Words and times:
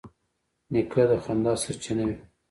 نیکه 0.71 1.03
د 1.09 1.11
خندا 1.23 1.53
سرچینه 1.63 2.03
وي. 2.07 2.17